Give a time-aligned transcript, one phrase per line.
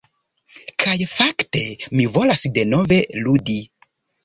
[0.83, 1.61] Kaj fakte,
[1.99, 3.63] mi volas denove ludi!